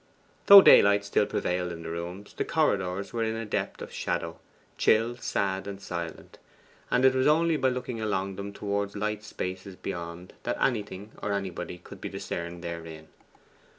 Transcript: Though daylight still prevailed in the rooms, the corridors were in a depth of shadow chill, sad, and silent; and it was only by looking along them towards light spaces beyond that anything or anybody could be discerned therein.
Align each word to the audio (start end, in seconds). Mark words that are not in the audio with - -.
Though 0.47 0.63
daylight 0.63 1.05
still 1.05 1.27
prevailed 1.27 1.71
in 1.71 1.83
the 1.83 1.91
rooms, 1.91 2.33
the 2.33 2.43
corridors 2.43 3.13
were 3.13 3.23
in 3.23 3.35
a 3.35 3.45
depth 3.45 3.83
of 3.83 3.93
shadow 3.93 4.39
chill, 4.75 5.15
sad, 5.17 5.67
and 5.67 5.79
silent; 5.79 6.39
and 6.89 7.05
it 7.05 7.13
was 7.13 7.27
only 7.27 7.55
by 7.55 7.69
looking 7.69 8.01
along 8.01 8.35
them 8.35 8.51
towards 8.51 8.95
light 8.95 9.23
spaces 9.23 9.75
beyond 9.75 10.33
that 10.41 10.57
anything 10.59 11.11
or 11.21 11.33
anybody 11.33 11.77
could 11.77 12.01
be 12.01 12.09
discerned 12.09 12.63
therein. 12.63 13.09